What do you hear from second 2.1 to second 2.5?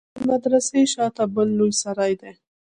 دى.